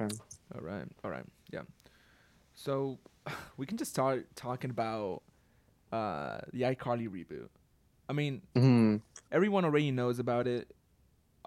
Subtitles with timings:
[0.00, 0.84] All right.
[1.04, 1.24] All right.
[1.52, 1.62] Yeah.
[2.54, 2.98] So
[3.56, 5.22] we can just start talking about
[5.92, 7.48] uh the iCarly reboot.
[8.08, 8.96] I mean, hmm
[9.32, 10.70] everyone already knows about it.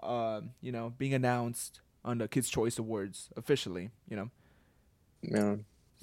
[0.02, 3.90] Um, you know, being announced on the Kids Choice Awards officially.
[4.08, 4.30] You know,
[5.22, 5.56] Yeah.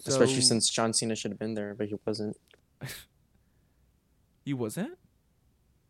[0.05, 2.38] Especially since John Cena should have been there, but he wasn't.
[4.45, 4.97] he wasn't.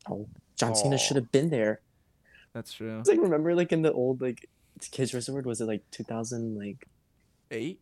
[0.10, 1.82] Oh, John Cena should have been there.
[2.54, 3.00] That's true.
[3.00, 4.50] It's like remember like in the old like
[4.92, 6.88] Kids Award was it like 2000 like
[7.52, 7.80] Eight.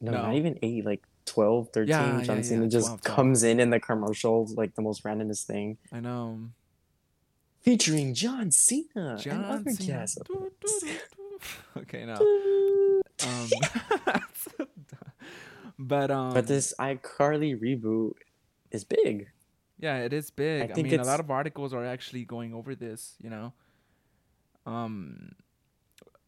[0.00, 0.22] no, No.
[0.22, 3.16] not even 8 like 12 13 Yeah, John yeah, Cena yeah, just 12, 12.
[3.16, 6.50] comes in in the commercials like the most randomest thing I know.
[7.60, 9.86] featuring John Cena John and other Cena.
[10.00, 10.18] guests.
[11.76, 12.14] Okay, no.
[13.26, 13.48] Um,
[15.78, 18.12] but um, but this iCarly reboot
[18.70, 19.28] is big.
[19.78, 20.70] yeah, it is big.
[20.70, 23.16] I, think mean, a lot of articles are actually going over this.
[23.20, 23.52] You know,
[24.66, 25.32] um,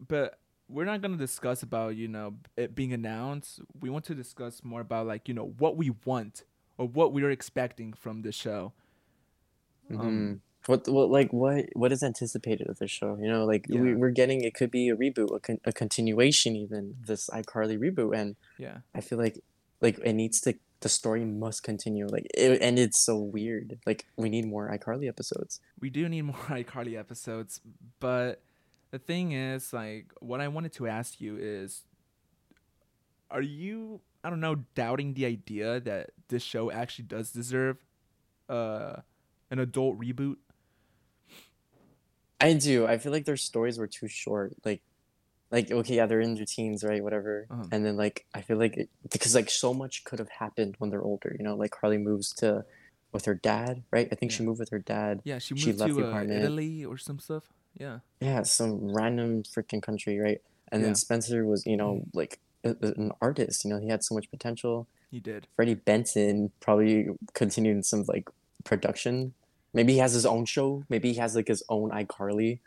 [0.01, 3.61] but we're not gonna discuss about you know it being announced.
[3.81, 6.45] We want to discuss more about like you know what we want
[6.79, 8.73] or what we're expecting from the show.
[9.91, 10.41] Um, Mhm.
[10.67, 13.17] what what like what what is anticipated of the show?
[13.21, 13.81] You know, like Yeah.
[13.83, 17.79] we, we're getting it could be a reboot, a, con- a continuation even this iCarly
[17.79, 19.39] reboot, and Yeah, I feel like
[19.81, 22.07] like it needs to the story must continue.
[22.07, 23.79] Like it, and it's so weird.
[23.87, 25.61] Like we need more iCarly episodes.
[25.81, 27.61] we do need more iCarly episodes,
[28.01, 28.41] but
[28.95, 31.83] the thing is, like, what I wanted to ask you is,
[33.29, 37.79] are you, I don't know, doubting the idea that this show actually does deserve,
[38.49, 38.99] uh,
[39.51, 40.37] an adult reboot?
[42.41, 42.87] I do.
[42.87, 44.55] I feel like their stories were too short.
[44.65, 44.81] Like,
[45.51, 47.03] like okay, yeah, they're in their teens, right?
[47.03, 47.49] Whatever.
[47.51, 47.65] Uh-huh.
[47.73, 50.91] And then like I feel like it, because like so much could have happened when
[50.91, 51.35] they're older.
[51.37, 52.65] You know, like Carly moves to
[53.11, 54.09] with her dad, right?
[54.13, 55.21] I think she moved with her dad.
[55.25, 56.23] Yeah, she She moved left the to uh.
[56.23, 57.45] Italy or some stuff.
[57.79, 60.41] Yeah, Yeah, some random freaking country, right?
[60.71, 60.89] And Yeah.
[60.89, 63.65] then Spencer was, you know, like a, a- an artist.
[63.65, 64.87] You know, he had so much potential.
[65.11, 65.47] he did.
[65.57, 68.29] Freddie Benson probably continued some like
[68.65, 69.35] production.
[69.73, 70.85] Maybe he has his own show.
[70.89, 72.59] Maybe he has like his own iCarly,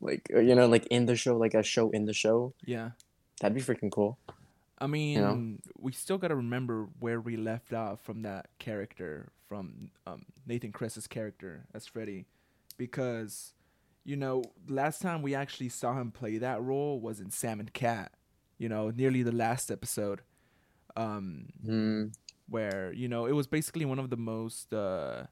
[0.00, 2.52] like uh, you know, like in the show, like a show in the show.
[2.64, 2.90] Yeah.
[3.40, 4.18] That'd be freaking cool.
[4.78, 5.56] I mean, you know?
[5.78, 10.70] we still got to remember where we left off from that character, from um, Nathan
[10.72, 12.26] Kress's character as Freddy,
[12.76, 13.52] because,
[14.06, 17.72] you know, last time we actually saw him play that role was in Sam and
[17.72, 18.12] Cat,
[18.56, 20.20] you know, nearly the last episode,
[20.96, 22.04] um, Hmm.
[22.48, 25.26] where you know it was basically one of the most, uh,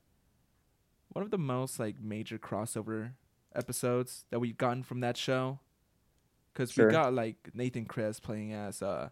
[1.13, 3.13] one of the most like major crossover
[3.55, 5.61] episodes that we've gotten from that show,
[6.53, 6.87] because Sure.
[6.89, 9.11] we got like Nathan Kress playing as uh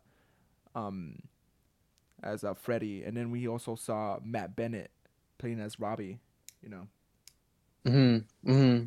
[0.75, 1.21] um
[2.23, 4.91] as uh, Freddy, and then we also saw Matt Bennett
[5.39, 6.19] playing as Robbie.
[6.63, 6.89] You know,
[7.85, 8.53] Mm-hmm.
[8.53, 8.85] Hmm.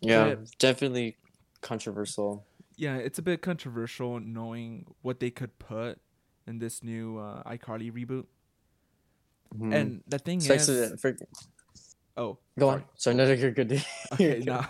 [0.00, 1.16] Yeah, definitely
[1.60, 2.44] controversial.
[2.76, 5.98] yeah, it's a bit controversial knowing what they could put
[6.46, 8.26] in this new uh, iCarly reboot.
[9.56, 9.74] Mhm.
[9.74, 11.16] And the thing is, freak-
[12.16, 12.80] oh, Go sorry.
[12.82, 12.84] on.
[12.96, 13.82] So no, you're good.
[14.12, 14.64] Okay, no,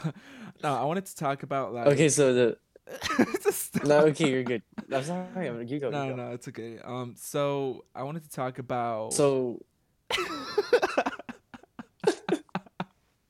[0.62, 1.86] no, I wanted to talk about like.
[1.88, 2.56] Okay, so the
[3.84, 4.62] no, okay, you're good.
[4.90, 5.48] I'm sorry.
[5.48, 5.90] I'm- You go.
[5.90, 6.16] No, you go.
[6.16, 6.78] no, it's okay.
[6.82, 9.12] Um, so I wanted to talk about.
[9.12, 9.60] So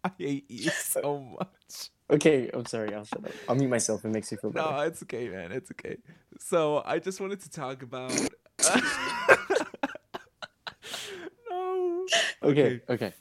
[0.04, 1.91] I hate you so much.
[2.10, 2.94] okay, I'm sorry.
[2.94, 3.32] I'll shut up.
[3.48, 4.04] I'll mute myself.
[4.04, 4.70] It makes you feel better.
[4.70, 5.53] No, it's okay, man.
[5.53, 5.97] It's okay.
[6.38, 8.12] So I just wanted to talk about.
[11.50, 12.06] no.
[12.42, 13.12] okay, okay.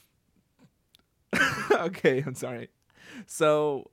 [1.72, 2.68] okay, I'm sorry.
[3.26, 3.90] So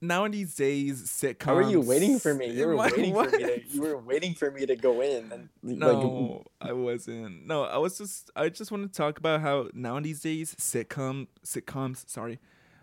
[0.00, 1.42] now in these days, sitcoms.
[1.44, 2.46] How were you waiting for me?
[2.50, 3.38] You were Like, waiting for me.
[3.38, 5.32] To, you were waiting for me to go in.
[5.32, 7.46] And, No, I wasn't.
[7.46, 8.30] No, I was just.
[8.36, 12.08] I just want to talk about how nowadays in days, sitcom sitcoms.
[12.08, 12.38] Sorry,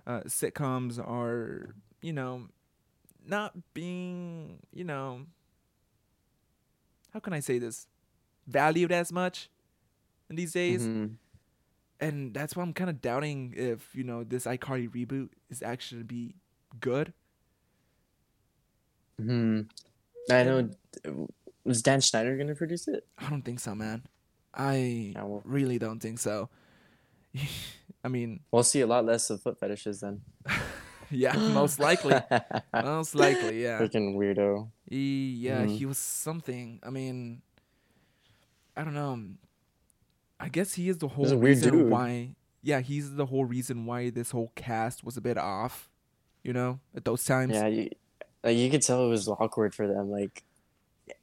[0.06, 2.48] uh, sitcoms are you know
[3.28, 5.22] not being you know
[7.14, 7.88] how can I say this
[8.48, 9.50] valued as much
[10.30, 11.16] in these days, Mhm.
[12.00, 16.04] and that's why I'm kind of doubting if you know this iCarly reboot is actually
[16.04, 16.36] be
[16.80, 17.14] good.
[19.22, 19.70] Mhm.
[20.30, 20.70] I know.
[21.64, 23.08] Was Dan Schneider gonna produce it?
[23.18, 24.04] I don't think so, man.
[24.54, 26.50] I Yeah, well, really don't think so.
[28.04, 30.22] I mean, we'll see a lot less of foot fetishes then.
[31.12, 32.16] yeah, most likely.
[32.74, 33.80] most likely, yeah.
[33.80, 34.70] Freaking weirdo.
[34.90, 35.78] He, yeah, Mhm.
[35.78, 36.80] he was something.
[36.84, 37.42] I mean,
[38.78, 39.20] I don't know.
[40.40, 41.90] I guess he is the whole He's a weird reason dude.
[41.90, 42.36] why.
[42.62, 45.90] Yeah, he's the whole reason why this whole cast was a bit off.
[46.46, 47.54] You know, at those times.
[47.54, 47.90] Yeah, you,
[48.44, 50.44] like you could tell it was awkward for them, like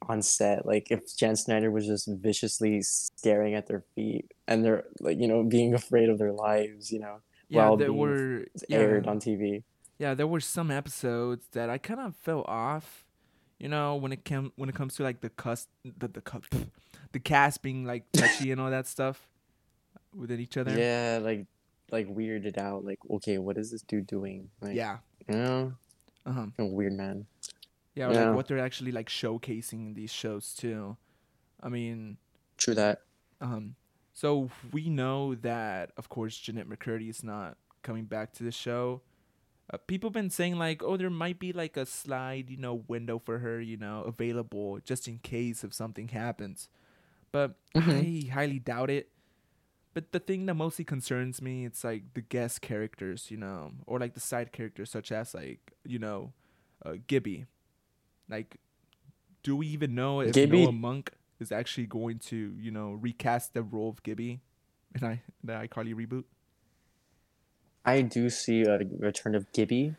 [0.09, 0.65] on set.
[0.65, 5.29] Like if Jan Snyder was just viciously staring at their feet and they're like, you
[5.29, 9.07] know, being afraid of their lives, you know, yeah, while there being were yeah, aired
[9.07, 9.63] on TV.
[9.97, 13.05] yeah, there were some episodes that I kind of fell off.
[13.59, 16.21] You know, when it came when it comes to like the cuss the the
[17.13, 19.29] the cast being like touchy and all that stuff
[20.13, 20.77] within each other.
[20.77, 21.45] Yeah, like
[21.91, 22.83] like weirded out.
[22.83, 24.49] Like, okay, what is this dude doing?
[24.59, 24.97] Like, Yeah.
[25.29, 25.73] You know,
[26.25, 26.45] Uh huh.
[26.59, 27.25] a weird man.
[27.95, 28.25] Yeah, Yeah.
[28.25, 30.97] like what they're actually like showcasing in these shows too.
[31.61, 32.17] I mean,
[32.57, 33.01] True that.
[33.41, 33.75] um,
[34.13, 39.01] so we know that of course Jennette McCurdy is not coming back to the show.
[39.71, 43.17] Uh, people been saying like, oh, there might be like a slide, you know, window
[43.19, 46.67] for her, you know, available just in case if something happens.
[47.31, 49.09] But I highly doubt it.
[49.93, 53.99] But the thing that mostly concerns me, it's like the guest characters, you know, or
[53.99, 56.33] like the side characters, such as like, you know,
[56.83, 57.45] uh, Gibby.
[58.27, 58.57] Like,
[59.43, 63.53] do we even know if Gibby- Noah Munck is actually going to, you know, recast
[63.53, 64.41] the role of Gibby
[64.95, 66.23] in I the iCarly reboot?
[67.85, 69.95] I do see a return of Gibby.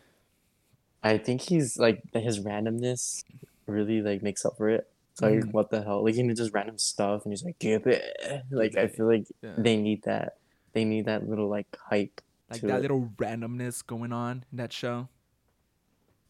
[1.02, 3.24] I think he's like his randomness
[3.66, 4.88] really like makes up for it.
[5.20, 5.52] Like Mhm.
[5.52, 6.02] what the hell?
[6.04, 8.00] Like he just random stuff and he's like Gibby.
[8.50, 9.54] Like I feel like Yeah.
[9.56, 10.38] they need that.
[10.72, 12.20] They need that little like hype.
[12.50, 12.82] Like that it.
[12.82, 15.08] little randomness going on in that show.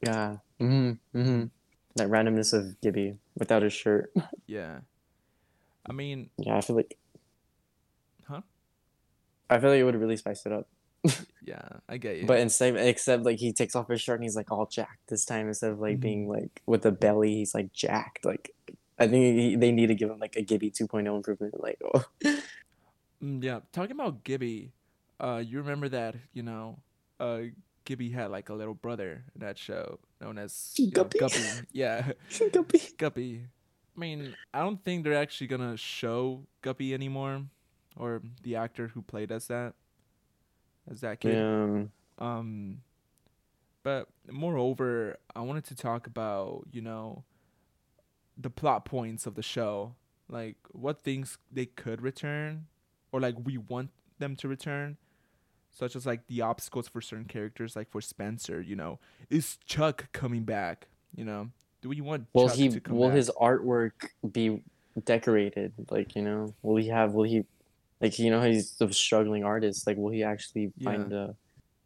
[0.02, 0.38] Yeah.
[0.60, 1.18] Mm-hmm.
[1.18, 1.44] Mm-hmm.
[1.96, 4.12] That randomness of Gibby without his shirt.
[4.46, 4.80] Yeah.
[5.86, 6.96] I mean, Yeah, I feel like.
[8.28, 8.40] Huh?
[9.50, 10.68] I feel like it would really spice it up.
[11.44, 12.26] Yeah, I get you.
[12.26, 15.24] But instead, except like he takes off his shirt and he's like all jacked this
[15.24, 16.00] time instead of like Mhm.
[16.00, 18.24] being like with the belly, he's like jacked.
[18.24, 18.50] Like
[18.98, 21.60] I think he, they need to give him like a Gibby 2.0 improvement.
[21.62, 22.04] Like oh,
[23.22, 24.72] Mm, yeah, talking about Gibby,
[25.20, 26.78] uh, you remember that you know,
[27.20, 27.40] uh,
[27.84, 31.18] Gibby had like a little brother in that show known as you know, Guppy.
[31.18, 31.40] Guppy.
[31.72, 32.12] Yeah,
[32.52, 32.80] Guppy.
[32.98, 33.40] Guppy.
[33.96, 37.42] I mean, I don't think they're actually gonna show Guppy anymore,
[37.96, 39.74] or the actor who played us that,
[40.90, 41.34] as that kid.
[41.34, 41.84] Yeah.
[42.18, 42.78] Um,
[43.82, 47.24] but moreover, I wanted to talk about you know
[48.36, 49.94] the plot points of the show,
[50.28, 52.66] like what things they could return,
[53.12, 54.96] or like we want them to return,
[55.70, 58.60] such as like the obstacles for certain characters, like for Spencer.
[58.60, 58.98] You know,
[59.30, 60.88] is Chuck coming back?
[61.14, 61.50] You know,
[61.82, 62.68] do we want Will Chuck he?
[62.70, 63.16] to come Will back?
[63.16, 63.92] his artwork
[64.32, 64.62] be
[65.04, 65.72] decorated?
[65.90, 67.12] Like you know, will he have?
[67.12, 67.44] Will he?
[68.00, 69.86] Like you know, he's a struggling artist.
[69.86, 70.84] Like will he actually Yeah.
[70.84, 71.36] find a,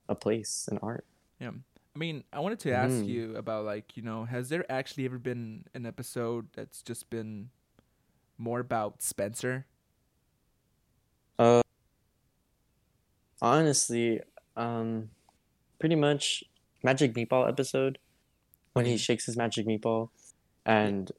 [0.09, 1.05] a place in art?
[1.41, 1.51] Yeah.
[1.95, 3.09] I mean, I wanted to ask Mm.
[3.09, 7.51] you about like, you know, has there actually ever been an episode that's just been
[8.39, 9.67] more about Spencer?
[11.39, 11.63] Uh,
[13.41, 14.21] honestly,
[14.57, 15.11] um,
[15.81, 16.45] pretty much
[16.83, 17.99] Magic Meatball episode
[18.75, 19.01] when he Mhm.
[19.01, 20.11] shakes his magic meatball,
[20.65, 21.11] and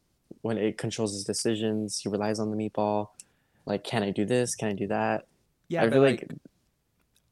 [0.41, 3.09] when it controls his decisions, he relies on the meatball.
[3.65, 4.55] Like, can I do this?
[4.55, 5.25] Can I do that?
[5.67, 6.39] Yeah, I feel like, like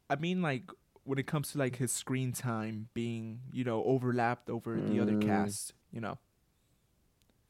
[0.09, 0.69] I mean, like
[1.03, 5.13] when it comes to like his screen time being, you know, overlapped over the other
[5.13, 5.21] Mm.
[5.25, 6.17] cast, you know.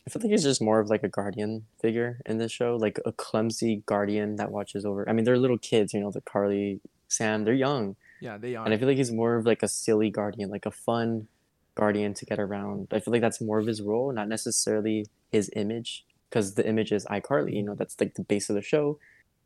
[0.06, 2.98] I feel like he's just more of like a guardian figure in this show, like
[3.06, 5.08] a clumsy guardian that watches over.
[5.10, 8.64] I mean, they're little kids, you know, the Carly, Sam, they're young, Yeah, they are.
[8.64, 11.28] and I feel like he's more of like a silly guardian, like a fun
[11.76, 12.88] guardian to get around.
[12.92, 16.92] I feel like that's more of his role, not necessarily his image, because the image
[16.92, 19.00] is iCarly, you know, that's like the base of the show.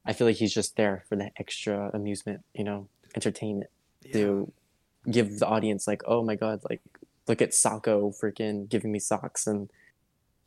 [0.06, 3.70] I feel like he's just there for the extra amusement, you know, entertainment
[4.04, 4.14] Yeah.
[4.14, 4.52] to
[5.10, 6.82] give the audience like, oh my god, like
[7.28, 9.70] look at Socko freaking giving me socks and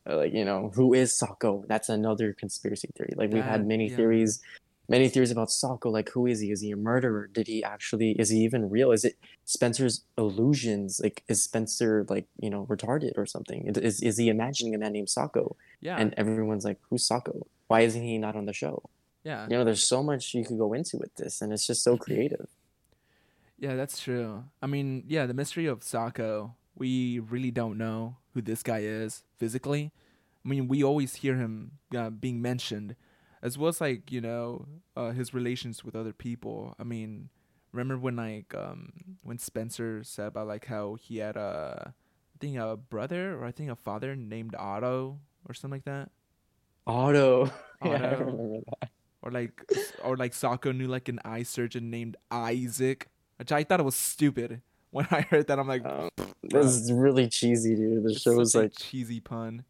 [0.09, 1.67] uh, like you know who is Socko?
[1.67, 3.15] That's another conspiracy theory.
[3.17, 3.97] Like we've had many yeah.
[3.97, 4.43] theories,
[4.89, 5.91] many theories about Socko.
[5.93, 6.51] Like who is he?
[6.51, 7.27] Is he a murderer?
[7.27, 8.13] Did he actually?
[8.13, 8.93] Is he even real?
[8.93, 11.01] Is it Spencer's illusions?
[11.03, 13.67] Like is Spencer like you know retarded or something?
[13.77, 15.57] Is is he imagining a man named Socko?
[15.81, 15.97] Yeah.
[15.99, 17.43] And everyone's like, who's Socko?
[17.69, 18.83] Why isn't he not on the show?
[19.25, 19.45] yeah.
[19.49, 21.97] You know, there's so much you could go into with this, and it's just so
[21.97, 22.47] creative.
[23.59, 24.45] Yeah, that's true.
[24.63, 29.23] I mean, yeah, the mystery of Socko, we really don't know who this guy is
[29.39, 29.93] physically.
[30.45, 32.97] I mean, we always hear him uh, being mentioned,
[33.45, 36.75] as well as like you know uh, his relations with other people.
[36.81, 37.29] I mean,
[37.73, 41.93] remember when like um when Spencer said about like how he had a,
[42.35, 46.11] I think a brother or I think a father named Otto or something like that,
[46.87, 47.53] Otto.
[47.85, 48.89] yeah, I remember that.
[49.23, 49.63] or like
[50.03, 53.95] or like Socko knew like an eye surgeon named Isaac, which I thought it was
[53.97, 54.63] stupid.
[54.91, 56.09] When I heard that, I'm like, Um,
[56.43, 58.05] this is really cheesy, dude.
[58.05, 59.65] The show a like cheesy pun.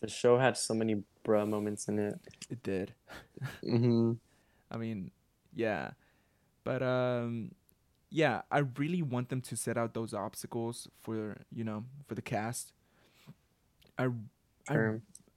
[0.00, 2.18] The show had so many bruh moments in it.
[2.50, 2.94] It did.
[3.64, 4.12] hmm
[4.70, 5.10] I mean,
[5.54, 5.90] yeah,
[6.64, 7.52] but um,
[8.10, 12.22] yeah, I really want them to set out those obstacles for you know for the
[12.22, 12.72] cast.
[13.98, 14.08] I
[14.68, 14.78] I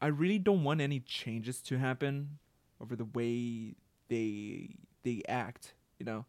[0.02, 2.40] I really don't want any changes to happen
[2.80, 3.76] over the way
[4.10, 6.26] they they act, you know,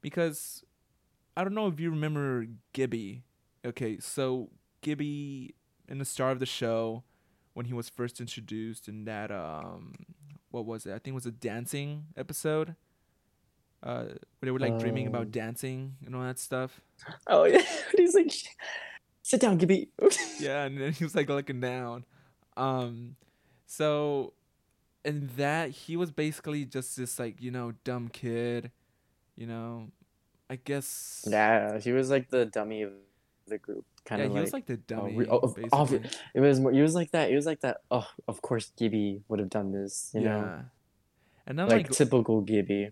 [0.00, 0.64] because
[1.36, 3.22] I don't know if you remember Gibby.
[3.64, 4.50] Okay, so
[4.82, 5.54] Gibby
[5.88, 7.04] in the start of the show
[7.56, 9.94] when he was first introduced in that um
[10.50, 10.90] what was it?
[10.90, 12.76] I think it was a dancing episode.
[13.82, 14.04] Uh
[14.38, 15.14] where they were like dreaming Um.
[15.14, 16.80] about dancing and all that stuff.
[17.26, 17.62] Oh yeah,
[17.96, 18.32] he's like,
[19.22, 19.88] sit down, Gibby.
[20.38, 22.04] Yeah, and then he was like looking down.
[22.58, 23.16] Um
[23.66, 24.34] so
[25.04, 28.70] in that he was basically just this like, you know, dumb kid,
[29.34, 29.88] you know.
[30.50, 32.92] I guess yeah, he was like the dummy of
[33.46, 34.40] the group, kind yeah, of he like.
[34.40, 35.16] was like the dummy.
[35.16, 36.00] re- oh, of- basically.
[36.34, 36.72] It was more.
[36.72, 37.30] He was like that.
[37.30, 37.78] He was like that.
[37.90, 40.10] Oh, of course, Gibby would have done this.
[40.14, 40.22] You yeah.
[40.22, 40.52] know,
[41.46, 42.90] And then like like typical Gibby.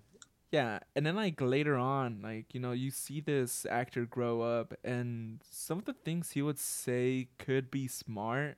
[0.51, 4.75] Yeah, and then like later on, like you know, you see this actor grow up,
[4.85, 8.57] and some of the things he would say could be smart,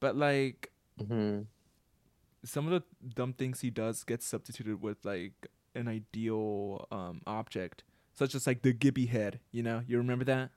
[0.00, 1.46] but like hmm
[2.44, 5.32] some of the dumb things he does get substituted with like
[5.74, 7.82] an ideal um object,
[8.14, 9.40] such as like the Gibby head.
[9.52, 10.50] You know, you remember that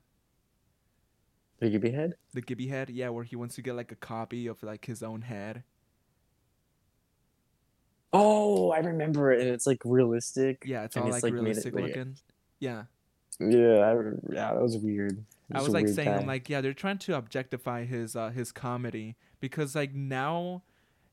[1.59, 2.13] The Gibby head.
[2.33, 2.89] the Gibby head?
[2.89, 5.63] Yeah, where he wants to get like a copy of like his own head.
[8.11, 9.41] Oh, I remember it.
[9.41, 10.63] And it's like realistic.
[10.65, 12.17] Yeah, it's all it's, like, like, it- realistic like- looking.
[12.59, 12.83] Yeah.
[13.41, 13.93] Yeah, I,
[14.33, 15.23] yeah, that was weird.
[15.53, 19.15] I was like saying, I'm like, yeah, they're trying to objectify his uh, his comedy
[19.39, 20.63] because like now,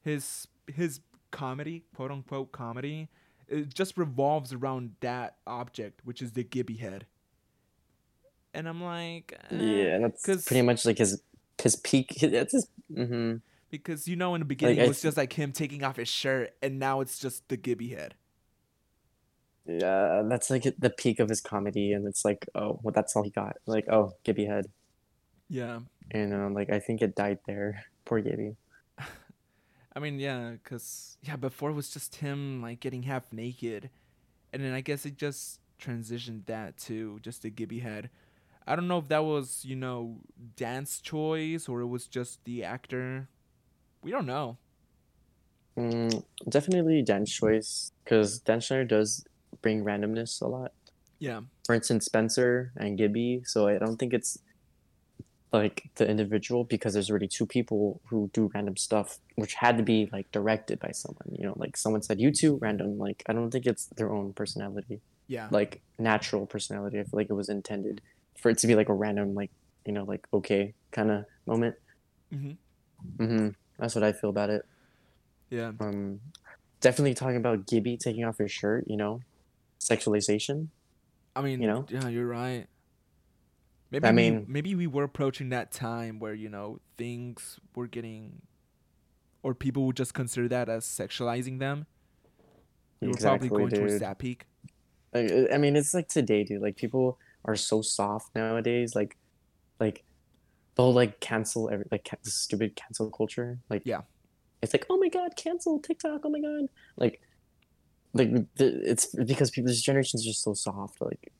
[0.03, 1.01] his his
[1.31, 3.09] comedy, quote unquote comedy,
[3.47, 7.07] it just revolves around that object, which is the Gibby head.
[8.57, 11.23] And I'm like, eh, yeah, that's 'cause- pretty much like his
[11.63, 12.17] his peak.
[12.21, 12.69] That's his.
[12.95, 13.37] hmm
[13.71, 15.97] because you know in the beginning I it was th- just like him taking off
[15.97, 18.15] his shirt, and now it's just the Gibby head.
[19.67, 23.25] Yeah, that's like the peak of his comedy, and it's like, oh, well, that's all
[23.25, 23.57] he got.
[23.67, 24.67] Like, oh, Gibby head,
[25.49, 27.85] Yeah, and um, like I think it died there.
[28.05, 28.57] Poor Gibby.
[29.95, 33.91] I mean, yeah, cause yeah, before it was just him like getting half naked,
[34.53, 38.11] and then I guess it just transitioned that to just a Gibby head.
[38.67, 40.19] I don't know if that was you know
[40.57, 43.29] dance choice or it was just the actor.
[44.03, 44.59] We don't know.
[45.79, 49.25] Mm, definitely dance choice, because Dan Schneider does
[49.63, 50.73] bring randomness a lot.
[51.19, 53.43] Yeah, For instance, Spencer and Gibby.
[53.45, 54.39] So I don't think it's
[55.53, 59.83] like the individual because there's already two people who do random stuff, which had to
[59.83, 61.29] be like directed by someone.
[61.33, 64.33] You know, like someone said, "You two random." Like I don't think it's their own
[64.35, 66.99] personality, yeah, like natural personality.
[66.99, 68.03] I feel like it was intended
[68.39, 69.51] for it to be like a random, like
[69.85, 71.77] you know, like okay kind of moment.
[72.33, 72.57] Mhm.
[73.19, 74.65] hmm That's what I feel about it.
[75.51, 75.73] yeah.
[75.81, 76.21] Um,
[76.81, 78.85] definitely talking about Gibby taking off his shirt.
[78.89, 79.21] You know,
[79.81, 80.69] sexualization.
[81.35, 81.85] I mean, you know?
[81.91, 82.67] yeah, you're right.
[83.91, 87.87] Maybe I we, mean- maybe we were approaching that time where you know things were
[87.87, 88.43] getting,
[89.43, 91.87] or people would just consider that as sexualizing them.
[93.01, 94.03] We were Exactly, probably going towards dude.
[94.03, 94.47] that peak.
[95.15, 96.63] Uh, I mean, it's like today, dude.
[96.63, 98.95] Like people are so soft nowadays.
[98.95, 99.17] Like,
[99.81, 100.05] like
[100.77, 103.59] they'll like cancel every like ca- the stupid cancel culture.
[103.71, 104.03] Like, Yeah.
[104.63, 106.23] it's like, oh my god, cancel TikTok.
[106.25, 106.67] Oh my god,
[106.99, 107.21] like,
[108.13, 111.01] like the, it's because people this generation's just so soft.
[111.01, 111.33] Like,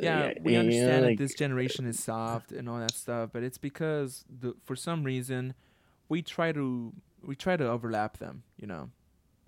[0.00, 3.30] yeah, we you know, understand like, that this generation is soft and all that stuff,
[3.32, 5.54] but it's because the for some reason
[6.08, 8.90] we try to we try to overlap them, you know,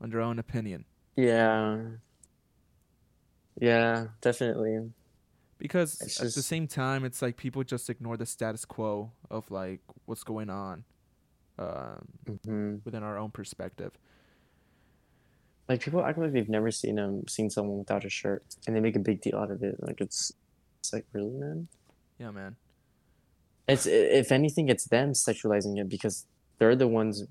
[0.00, 0.84] under our own opinion.
[1.16, 1.78] yeah,
[3.60, 4.90] yeah, definitely.
[5.58, 9.50] Because It's at the same time, it's like people just ignore the status quo of
[9.50, 10.84] like what's going on
[11.58, 12.08] um,
[12.44, 13.92] hmm within our own perspective.
[15.68, 18.80] Like people act like they've never seen them seen someone without a shirt, and they
[18.80, 19.76] make a big deal out of it.
[19.80, 20.32] Like it's,
[20.80, 21.68] it's like really, man.
[22.18, 22.56] Yeah, man.
[23.66, 26.26] It's if anything, it's them sexualizing it because
[26.58, 27.24] they're the ones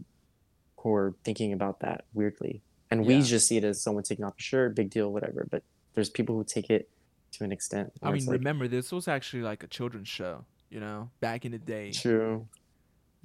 [0.80, 4.34] who are thinking about that weirdly, and we just see it as someone taking off
[4.38, 5.48] a shirt, big deal, whatever.
[5.50, 5.64] But
[5.94, 6.90] there's people who take it
[7.38, 7.92] to an extent.
[8.02, 11.52] I mean, like, remember this was actually like a children's show, you know, back in
[11.52, 11.92] the day.
[11.92, 12.48] true,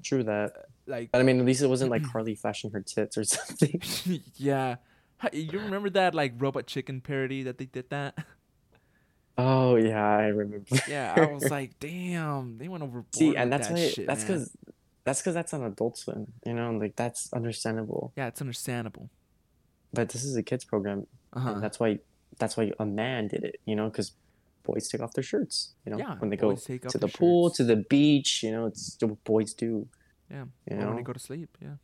[0.02, 0.66] true that.
[0.86, 3.80] Like, But I mean, at least it wasn't like Carly flashing her tits or something.
[4.36, 4.76] yeah.
[5.32, 8.16] You remember that like robot chicken parody that they did that?
[9.38, 10.64] Oh yeah, I remember.
[10.88, 13.14] Yeah, I was like, damn, they went overboard.
[13.14, 14.50] see, with and that's that why shit, that's because
[15.04, 18.12] that's because that's on Adult Swim, you know, like that's understandable.
[18.16, 19.08] yeah, it's understandable.
[19.92, 21.52] But this is a kids program, Uh huh.
[21.54, 21.98] and that's why
[22.38, 24.12] that's why a man did it, you know, because
[24.62, 27.56] boys take off their shirts, you know, Yeah, when they go to the pool, shirts.
[27.58, 29.88] to the beach, you know, it's what boys do.
[30.30, 31.56] Yeah, you or when they go to sleep.
[31.60, 31.74] Yeah.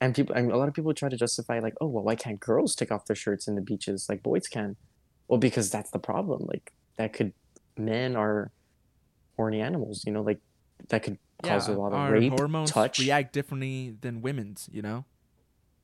[0.00, 2.14] and people, I mean, a lot of people try to justify like, oh, well, why
[2.14, 4.76] can't girls take off their shirts in the beaches like boys can?
[5.28, 6.46] Well, because that's the problem.
[6.46, 7.32] Like that could
[7.76, 8.52] men are
[9.36, 10.40] horny animals, you know, like
[10.88, 12.98] that could cause yeah, a lot of rape, hormones touch.
[13.00, 14.68] react differently than women's.
[14.72, 15.04] You know.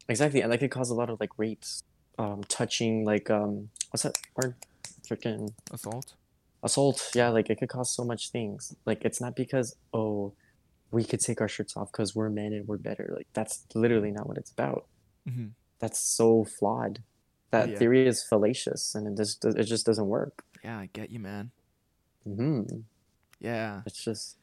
[0.08, 1.82] Exactly, and that could cause a lot of like rapes,
[2.18, 4.54] um, touching, like um, what's that word?
[5.08, 6.14] freaking Assault.
[6.62, 7.10] assault.
[7.14, 8.74] Yeah, like it could cause so much things.
[8.84, 10.34] Like it's not because oh,
[10.90, 13.12] we could take our shirts off because we're men and we're better.
[13.16, 14.86] Like that's literally not what it's about.
[15.26, 15.48] hmm
[15.80, 17.02] That's so flawed.
[17.50, 17.78] That yeah.
[17.78, 20.44] theory is fallacious and it just it just doesn't work.
[20.62, 21.50] Yeah, I get you, man.
[22.24, 22.62] hmm
[23.40, 23.80] Yeah.
[23.86, 24.36] It's just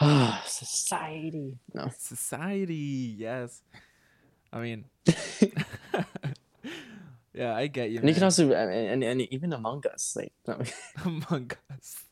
[0.00, 1.58] ah society.
[1.74, 1.90] No.
[1.98, 3.62] Society, yes.
[4.52, 4.84] I mean,
[7.34, 8.00] yeah, I get you.
[8.00, 10.60] And you can also and, and, and even among us, like no.
[11.04, 12.04] Among Us.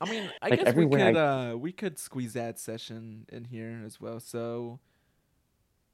[0.00, 3.82] I mean, I Like, guess we could uh we could squeeze that session in here
[3.84, 4.20] as well.
[4.20, 4.78] So,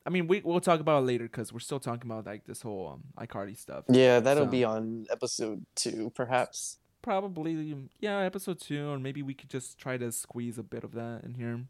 [0.04, 2.62] I mean, we we'll talk about it later because we're still talking about like this
[2.62, 3.84] whole um, iCarly stuff.
[3.88, 6.78] Yeah, that'll So- be on episode two, perhaps.
[7.02, 10.90] Probably, yeah, episode two, or maybe we could just try to squeeze a bit of
[10.94, 11.60] that in here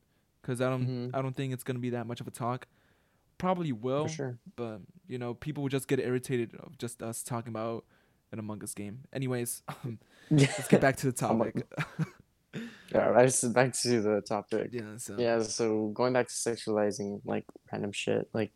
[0.40, 1.11] because I don't Mhm.
[1.14, 2.66] I don't think it's gonna be that much of a talk.
[3.38, 4.38] Probably will, For sure.
[4.57, 7.85] but you know, people will just get irritated of just us talking about
[8.33, 9.00] an Among Us game.
[9.12, 9.62] Anyways,
[10.31, 11.66] let's get back to the topic.
[12.95, 14.71] Yeah, back to, back to the topic.
[14.73, 18.52] yeah, so Yeah, so going back to sexualizing like random shit, like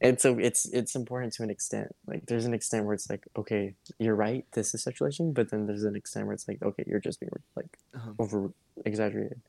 [0.00, 1.94] it's a, it's it's important to an extent.
[2.06, 5.66] Like there's an extent where it's like, okay, you're right, this is sexualizing, but then
[5.66, 8.12] there's an extent where it's like, okay, you're just being like uh-huh.
[8.18, 8.52] over
[8.86, 9.40] exaggerated.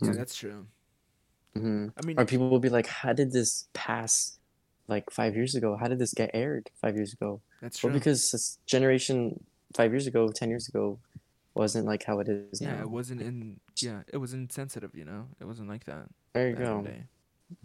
[0.00, 0.16] yeah, Hmm.
[0.16, 0.66] that's true.
[1.54, 4.38] Hmm I mean, Or people will be like, how did this pass
[4.88, 5.76] like five years ago?
[5.76, 7.40] How did this get aired five years ago?
[7.60, 7.90] that's true.
[7.90, 9.44] Well, because this generation
[9.74, 10.98] five years ago, ten years ago,
[11.54, 12.74] wasn't like how it is yeah, now.
[12.76, 13.60] Yeah, it wasn't in.
[13.76, 14.94] Yeah, it was insensitive.
[14.94, 16.06] You know, it wasn't like that.
[16.32, 16.82] There you go.
[16.82, 17.04] the day.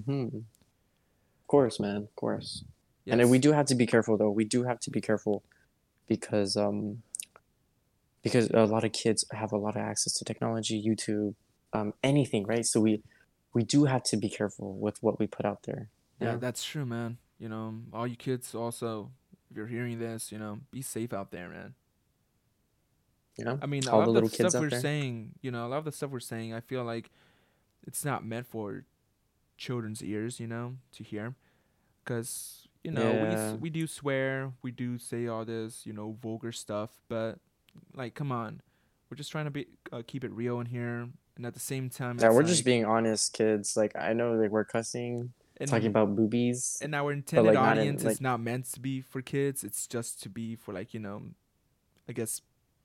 [0.06, 1.98] hmm Of course, man.
[1.98, 2.64] Of course.
[3.10, 4.32] And we do have to be careful, though.
[4.32, 5.44] We do have to be careful
[6.08, 7.02] because um
[8.24, 11.36] because a lot of kids have a lot of access to technology, YouTube,
[11.72, 12.66] um, anything, right?
[12.66, 13.02] So we
[13.58, 15.90] we do have to be careful with what we put out there.
[16.22, 16.38] Yeah, Yeah.
[16.38, 17.18] that's true, man.
[17.40, 19.12] You know, all you kids also,
[19.50, 21.74] if you're hearing this, you know, be safe out there, man.
[23.38, 24.80] You know, I mean, a All lot the of the stuff we're there.
[24.82, 27.10] saying, you know, a lot of the stuff we're saying, I feel like
[27.86, 28.86] it's not meant for
[29.58, 31.36] children's ears, you know, to hear,
[32.04, 33.54] because you know we Yeah.
[33.54, 37.40] s- we do swear, we do say all this, you know, vulgar stuff, but
[37.94, 38.62] like, come on,
[39.10, 41.90] we're just trying to be uh, keep it real in here, and at the same
[41.90, 43.78] time, yeah, we're just being honest, kids.
[43.78, 46.80] Like I know, like we're cussing, and, talking about boobies.
[46.82, 49.64] and our intended like, not in, audience like- is not meant to be for kids.
[49.64, 51.22] It's just to be for like you know,
[52.10, 52.42] I guess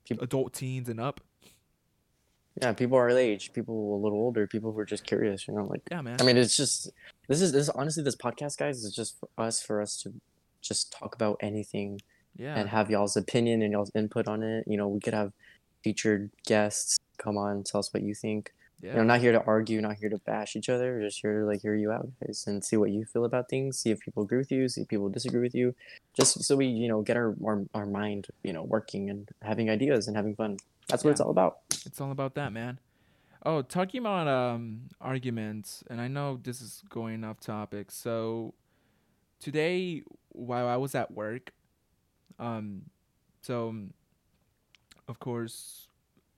[0.07, 1.21] Peop- adult teens and up.
[2.61, 5.49] Yeah, people our age, people a little older, people who are just curious.
[5.49, 6.19] You know, like Yeah, man.
[6.21, 6.91] I mean, it's just
[7.27, 10.13] this is this honestly this podcast, guys, is just for us for us to
[10.61, 12.01] just talk about anything
[12.37, 14.65] yeah, and have y'all's opinion and y'all's input on it.
[14.67, 15.33] You know, we could have
[15.83, 18.53] featured guests come on, tell us what you think.
[18.81, 18.91] yeah.
[18.91, 20.95] You know, not here to argue, not here to bash each other.
[20.95, 23.49] We're just here to like hear you out, guys, and see what you feel about
[23.49, 23.79] things.
[23.79, 25.75] See if people agree with you, see if people disagree with you.
[26.15, 29.71] Just so we, you know, get our our, our mind, you know, working and having
[29.71, 30.59] ideas and having fun.
[30.89, 31.59] That's what it's all about.
[31.87, 32.79] It's all about that, man.
[33.45, 37.91] Oh, talking about um arguments, and I know this is going off topic.
[37.91, 38.55] So
[39.41, 41.53] today, while I was at work,
[42.39, 42.83] um,
[43.43, 43.95] so um,
[45.09, 45.89] of course,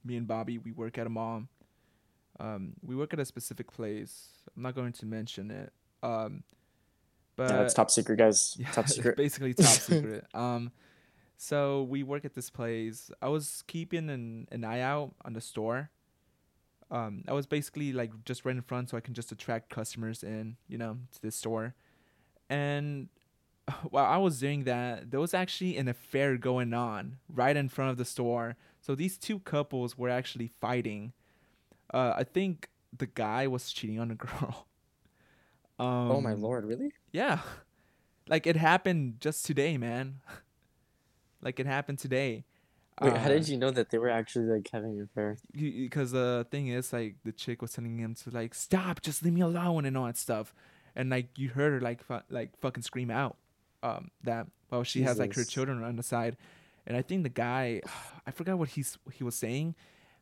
[0.05, 1.45] me and Bobby we work at a mall.
[2.41, 4.29] Um, we work at a specific place.
[4.57, 5.73] I'm not going to mention it.
[6.03, 6.43] Um,
[7.37, 8.57] but yeah, it's top secret, guys.
[8.61, 9.17] yeah, top secret.
[9.17, 10.27] basically top secret.
[10.35, 10.73] Um,
[11.37, 13.11] so we work at this place.
[13.21, 15.91] I was keeping an, an eye out on the store.
[16.91, 20.23] Um, I was basically like just right in front, so I can just attract customers
[20.23, 21.75] in, you know, to this store.
[22.49, 23.09] And
[23.91, 27.91] while I was doing that, there was actually an affair going on right in front
[27.91, 28.57] of the store.
[28.81, 31.13] So these two couples were actually fighting.
[31.93, 34.67] Uh, I think the guy was cheating on the girl.
[35.79, 36.93] Um, oh my lord, really?
[37.13, 37.41] yeah.
[38.29, 40.21] Like it happened just today, man.
[41.43, 42.45] like it happened today.
[43.03, 45.37] Wait, how Uh, did you know that they were actually like having an affair?
[45.53, 49.33] Because the thing is, like, the chick was telling him to like stop, just leave
[49.35, 50.55] me alone and all that stuff,
[50.95, 53.37] and like you heard her like fu- like fucking scream out,
[53.85, 56.37] um, that well she has like her children on the side,
[56.87, 57.83] and I think the guy,
[58.27, 59.75] I forgot what he's he was saying,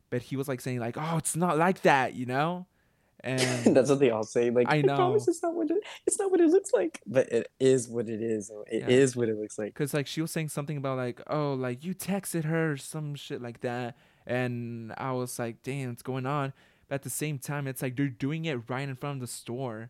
[0.09, 2.67] but he was like saying like oh it's not like that, you know,
[3.23, 4.49] and That's what they all say.
[4.51, 5.31] Like I promise know.
[5.31, 8.21] it's not what it, it's not what it looks like, but it is what it
[8.21, 8.51] is.
[8.69, 9.19] It is Yeah.
[9.19, 9.73] what it looks like.
[9.73, 13.15] Cause like she was saying something about like oh like you texted her or some
[13.15, 13.95] shit like that,
[14.27, 16.51] and I was like damn what's going on?
[16.89, 19.27] But at the same time it's like they're doing it right in front of the
[19.33, 19.89] store,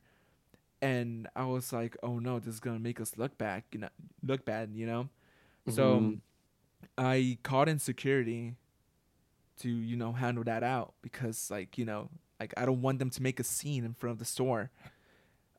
[0.83, 3.89] and I was like oh no this is gonna make us look bad, you know
[4.21, 5.09] look bad you know,
[5.71, 6.19] so Mhm.
[6.97, 8.55] I called in security
[9.63, 13.09] to you know handle that out because like you know like I don't want them
[13.11, 14.69] to make a scene in front of the store.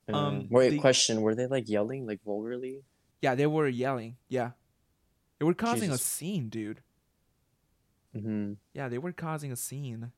[0.07, 2.85] Uh, um, wait, the- question: Were they like yelling like vulgarly?
[3.23, 4.17] Yeah, they were yelling.
[4.29, 4.51] Yeah.
[5.39, 6.03] They were causing Jesus.
[6.03, 6.83] a scene, dude.
[8.13, 10.13] hmm Yeah, they were causing a scene.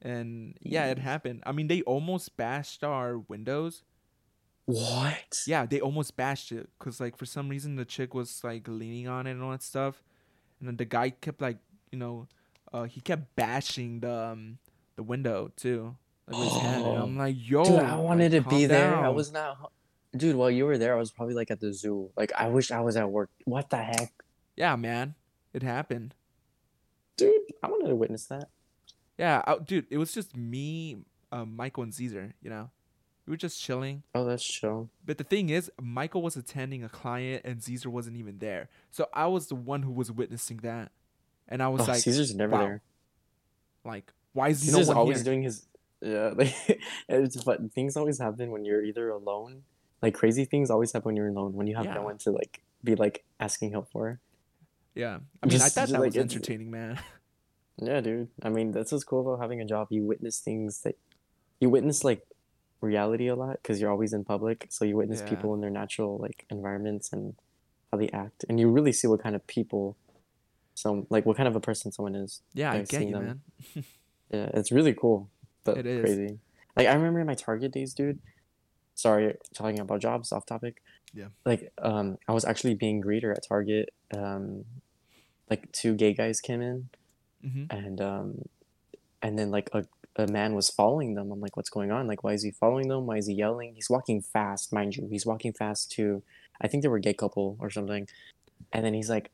[0.00, 1.42] And yeah, it happened.
[1.44, 3.82] I mean, they almost bashed our windows.
[4.66, 5.42] What?
[5.46, 9.08] Yeah, they almost bashed it because, like, for some reason, the chick was like leaning
[9.08, 10.02] on it and all that stuff,
[10.58, 11.58] and then the guy kept like,
[11.92, 12.28] you know,
[12.72, 14.58] uh, he kept bashing the um,
[14.96, 15.96] the window too,
[16.26, 16.84] like hand.
[16.84, 18.96] I'm like, yo, Dude, I wanted like, to be there.
[18.96, 19.70] I was not.
[20.16, 22.10] Dude, while you were there, I was probably like at the zoo.
[22.16, 23.30] Like, I wish I was at work.
[23.44, 24.12] What the heck?
[24.56, 25.14] Yeah, man,
[25.52, 26.14] it happened.
[27.16, 28.48] Dude, I wanted to witness that.
[29.18, 30.96] Yeah, I, dude, it was just me,
[31.30, 32.32] um, Michael, and Caesar.
[32.42, 32.70] You know,
[33.26, 34.02] we were just chilling.
[34.14, 34.90] Oh, that's chill.
[35.06, 38.68] But the thing is, Michael was attending a client and Caesar wasn't even there.
[38.90, 40.92] So I was the one who was witnessing that.
[41.48, 42.58] And I was Oh, like, Caesar's never wow.
[42.60, 42.82] there.
[43.84, 45.24] like, why is Caesar's no always here?
[45.24, 45.66] doing his.
[46.00, 46.54] Yeah, like,
[47.08, 49.62] it's but things always happen when you're either alone.
[50.02, 51.54] Like crazy things always happen when you're alone.
[51.54, 51.94] When you have Yeah.
[51.94, 54.20] no one to like be like asking help for.
[54.94, 55.18] yeah.
[55.42, 56.98] I mean, I thought just that like was entertaining, man.
[57.82, 58.28] Yeah, dude.
[58.40, 59.88] I mean, that's what's cool about having a job.
[59.90, 60.96] You witness things that
[61.58, 62.24] you witness like
[62.84, 64.66] reality a lot because you're always in public.
[64.70, 65.28] So you witness Yeah.
[65.30, 67.34] people in their natural like environments and
[67.90, 69.96] how they act, and you really see what kind of people,
[70.74, 72.42] some like what kind of a person someone is.
[72.54, 73.26] Yeah, I get you, them.
[73.26, 73.40] man.
[74.30, 75.30] Yeah, it's really cool,
[75.64, 76.00] but It is.
[76.00, 76.38] crazy.
[76.76, 78.18] Like I remember in my Target days, dude.
[78.96, 80.82] Sorry, talking about jobs, off topic.
[81.12, 81.28] Yeah.
[81.44, 83.90] Like, um, I was actually being greeter at Target.
[84.16, 84.64] Um,
[85.50, 86.88] like two gay guys came in,
[87.42, 88.42] hmm and um,
[89.22, 89.84] and then like a
[90.16, 91.30] a man was following them.
[91.32, 92.06] I'm like, what's going on?
[92.06, 93.06] Like, why is he following them?
[93.06, 93.74] Why is he yelling?
[93.74, 95.08] He's walking fast, mind you.
[95.10, 96.22] He's walking fast to,
[96.60, 98.08] I think they were a gay couple or something.
[98.72, 99.30] And then he's like,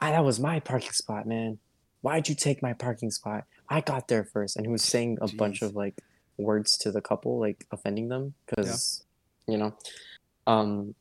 [0.00, 1.58] ah, that was my parking spot, man.
[2.02, 3.44] Why'd you take my parking spot?
[3.68, 4.56] I got there first.
[4.56, 5.94] And he was saying a bunch of like
[6.36, 9.04] words to the couple, like offending them because,
[9.48, 9.74] you know,
[10.46, 10.94] um,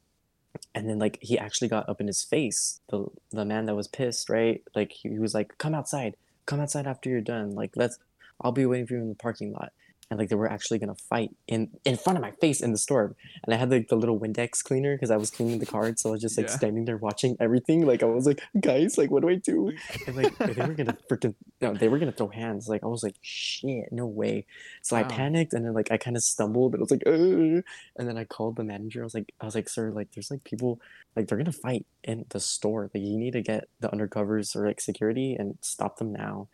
[0.74, 2.80] and then like he actually got up in his face.
[2.90, 4.64] The the man that was pissed, right?
[4.74, 6.16] Like he, he was like, "Come outside,
[6.46, 7.52] come outside after you're done.
[7.52, 7.98] Like let's,
[8.42, 9.72] I'll be waiting for you in the parking lot."
[10.12, 12.78] And like they were actually gonna fight in in front of my face in the
[12.78, 13.16] store.
[13.44, 16.10] And I had like the little Windex cleaner because I was cleaning the cards, so
[16.10, 16.56] I was just like Yeah.
[16.56, 17.88] standing there watching everything.
[17.88, 19.72] Like I was like, "Guys, like what do I do?"
[20.06, 22.68] And like they were gonna freaking no, they were gonna throw hands.
[22.70, 24.46] Like I was like, "Shit, no way."
[24.84, 27.64] So I panicked and then like I kind of stumbled and I was like, Ugh.
[27.98, 29.02] and then I called the manager.
[29.02, 30.80] I was like, I was like, sir, like there's like people
[31.16, 32.92] like they're gonna fight in the store.
[32.94, 36.48] Like you need to get the undercovers or like security and stop them now.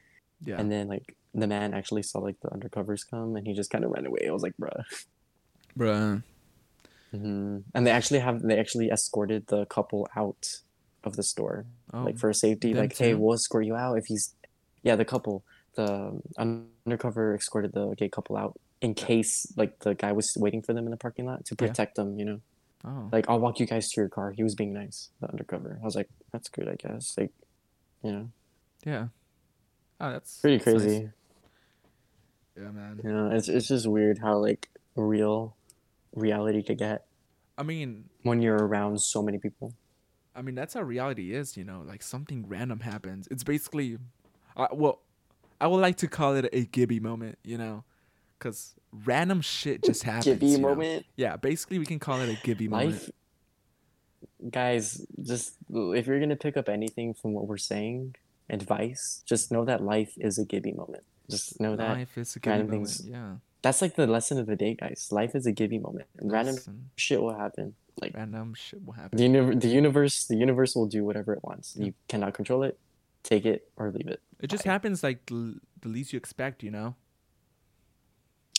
[0.45, 0.57] Yeah.
[0.59, 3.83] And then like the man actually saw like the undercovers come and he just kind
[3.85, 4.27] of ran away.
[4.27, 4.83] I was like, bruh.
[5.77, 6.23] Bruh.
[7.11, 10.61] hmm And they actually have they actually escorted the couple out
[11.03, 12.73] of the store Oh, like for safety.
[12.73, 14.33] Like, hey, we'll escort you out if he's
[14.83, 15.43] yeah the couple
[15.75, 20.73] the undercover escorted the gay couple out in case like the guy was waiting for
[20.73, 21.67] them in the parking lot to Yeah.
[21.67, 22.17] protect them.
[22.19, 22.39] You know.
[22.85, 23.09] oh.
[23.11, 24.31] like I'll walk you guys to your car.
[24.31, 25.79] He was being nice, the undercover.
[25.81, 27.15] I was like, that's good, I guess.
[27.17, 27.31] Like,
[28.03, 28.29] you know,
[28.85, 29.07] yeah.
[30.01, 30.83] Oh, that's pretty that's nice.
[30.83, 31.09] crazy.
[32.57, 32.99] Yeah, man.
[33.03, 35.55] You know, it's it's just weird how like real
[36.13, 37.05] reality could get
[37.57, 39.73] I mean, when you're around so many people.
[40.35, 41.83] I mean that's how reality is, you know.
[41.85, 43.27] Like something random happens.
[43.29, 43.99] It's basically,
[44.57, 45.01] uh, well,
[45.59, 47.83] I would like to call it a Gibby moment, you know,
[48.39, 48.73] because
[49.05, 50.25] random shit just happens.
[50.25, 50.69] Gibby you know?
[50.69, 52.93] moment, Yeah, basically we can call it a Gibby moment.
[52.93, 53.11] life.
[54.49, 58.15] Guys, just if you're gonna pick up anything from what we're saying,
[58.51, 61.03] advice, just know that life is a Gibby moment.
[61.29, 62.89] Just know that Life is a Gibby random moment.
[62.89, 63.35] things- Yeah.
[63.61, 65.07] that's like the lesson of the day, guys.
[65.11, 66.07] Life is a Gibby moment.
[66.19, 66.57] And random
[66.97, 67.75] shit will happen.
[68.01, 69.17] Like random shit will happen.
[69.17, 71.75] the universe, the universe, the universe will do whatever it wants.
[71.75, 71.85] Yeah.
[71.85, 72.77] You cannot control it.
[73.23, 74.19] Take it or leave it.
[74.39, 74.71] It just Bye.
[74.71, 76.95] happens like the least you expect, you know.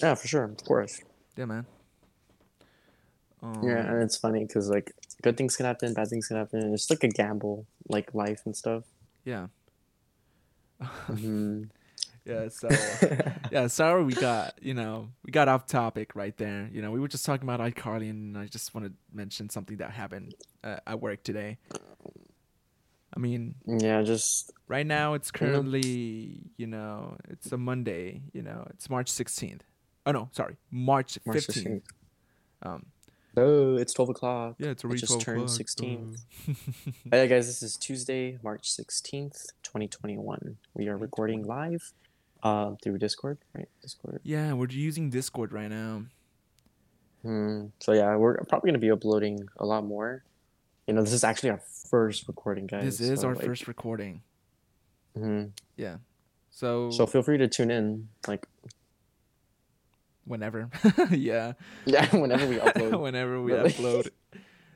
[0.00, 1.00] Yeah, for sure, of course.
[1.36, 1.66] Yeah, man.
[3.42, 6.72] Um, Yeah, and it's funny because like good things can happen, bad things can happen.
[6.72, 8.84] It's like a gamble, like life and stuff.
[9.24, 9.48] yeah.
[11.08, 11.68] Mhm.
[12.24, 12.48] yeah.
[12.48, 12.68] So
[13.50, 16.68] yeah, sorry we got you know we got off topic right there.
[16.72, 19.76] You know, we were just talking about iCarly, and I just want to mention something
[19.78, 21.58] that happened uh, at work today.
[23.14, 28.22] I mean, yeah, just right now it's currently you know it's a Monday.
[28.32, 29.64] You know, it's March sixteenth.
[30.06, 31.84] Oh no, sorry, March March fifteenth.
[31.84, 32.68] 15th.
[32.74, 32.86] Um,
[33.36, 34.56] Oh, it's twelve o'clock.
[34.58, 36.16] yeah, it's I already just 12 turned o'clock, 16th.
[36.48, 36.52] uh.
[37.10, 40.58] Hey yeah, guys, this is Tuesday, March sixteenth, twenty twenty one.
[40.74, 41.92] We are recording live,
[42.42, 43.68] uh, through Discord, right?
[43.80, 44.20] Discord.
[44.22, 46.02] yeah, we're using Discord right now.
[47.22, 47.66] Hmm.
[47.78, 50.24] So yeah, we're probably gonna be uploading a lot more.
[50.86, 52.98] You know, this is actually our first recording, guys.
[52.98, 54.22] This is so, our like, first recording.
[55.16, 55.52] mhm.
[55.76, 55.96] Yeah.
[56.50, 58.46] So, So feel free to tune in, like
[60.24, 60.70] whenever.
[61.10, 61.52] yeah.
[61.84, 63.00] yeah, whenever we upload.
[63.00, 63.70] whenever we Really.
[63.70, 64.08] upload.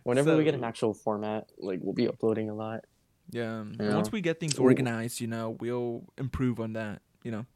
[0.03, 2.85] Whenever we get an actual format, like we'll be uploading a lot.
[3.31, 3.65] Yeah.
[3.81, 3.95] Yeah.
[3.95, 7.03] Once we get things organized, you know, we'll improve on that.
[7.25, 7.47] You know.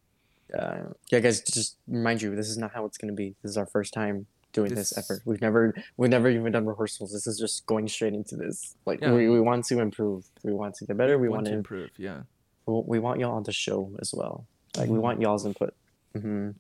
[0.58, 3.36] Uh, yeah, guys, just remind you, this is not how it's gonna be.
[3.42, 5.22] This is our first time doing this, This- effort.
[5.24, 7.12] We've never, we've never even done rehearsals.
[7.12, 8.74] This is just going straight into this.
[8.84, 9.12] Like Yeah.
[9.12, 10.24] we, we want to improve.
[10.42, 11.18] We want to get better.
[11.18, 11.90] We, want, to, improve.
[11.96, 12.22] Yeah.
[12.66, 14.44] we want y'all on the show as well.
[14.76, 15.02] Like we Mhm.
[15.02, 15.72] want y'all's input.
[16.18, 16.50] Hmm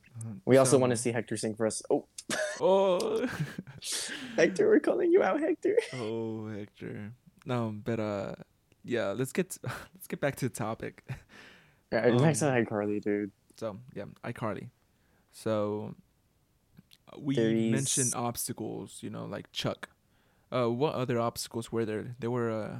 [0.44, 1.82] We also want to see Hector sing for us.
[1.90, 2.06] Oh,
[2.60, 3.26] Oh.
[4.36, 5.76] Hector, we're calling you out, Hector.
[5.94, 7.12] oh, Hector.
[7.46, 8.34] No, but uh,
[8.84, 9.12] yeah.
[9.16, 9.56] Let's get
[9.94, 11.04] let's get back to the topic.
[11.92, 13.32] Yeah, Um, next time, Carly, dude.
[13.56, 14.68] So yeah, iCarly.
[15.32, 15.94] So
[17.12, 19.88] uh, we There is- mentioned obstacles, you know, like Chuck.
[20.52, 22.14] Uh, what other obstacles were there?
[22.18, 22.76] There were uh,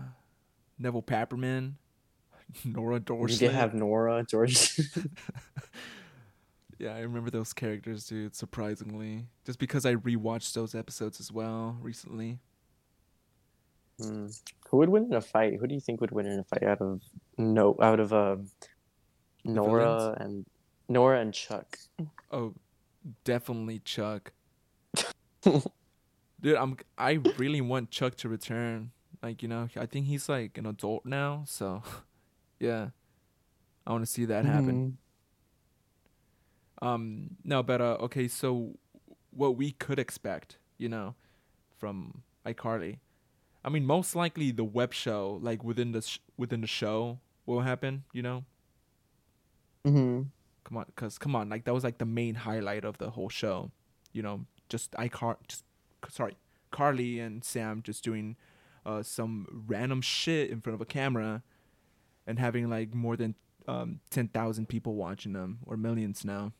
[0.80, 1.74] Nevel Papperman,
[2.64, 3.38] Nora We Dershlit.
[3.38, 4.78] did have Nora, George.
[6.80, 8.34] Yeah, I remember those characters, dude.
[8.34, 12.38] Surprisingly, just because I rewatched those episodes as well recently.
[14.00, 14.28] Hmm.
[14.70, 15.58] Who would win in a fight?
[15.60, 17.02] Who do you think would win in a fight out of
[17.36, 18.48] no out of um
[19.44, 20.46] Nora and
[20.88, 21.78] Nora and Chuck?
[22.32, 22.54] Oh,
[23.24, 24.32] definitely Chuck.
[25.42, 28.92] Dude, I'm I really want Chuck to return.
[29.22, 31.82] Like, you know, I think he's like an adult now, so
[32.58, 32.88] yeah.
[33.86, 34.96] I want to see that happen.
[36.82, 38.78] Um no, but uh okay, so
[39.30, 41.14] what we could expect, you know,
[41.78, 42.98] from iCarly.
[43.64, 47.60] I mean, most likely the web show like within the sh- within the show will
[47.60, 48.44] happen, you know?
[49.86, 50.22] Mm-hmm.
[50.64, 53.28] Come on, cuz come on, like that was like the main highlight of the whole
[53.28, 53.70] show.
[54.12, 55.64] You know, just iCar just
[56.08, 56.36] sorry,
[56.70, 58.36] Carly and Sam just doing
[58.86, 61.42] uh some random shit in front of a camera
[62.26, 63.34] and having like more than
[63.68, 66.52] um 10,000 people watching them or millions now.